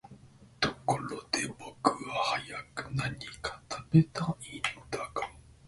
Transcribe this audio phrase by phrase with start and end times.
[0.59, 2.15] ところで僕は
[2.73, 5.07] 早く何か喰べたいんだが、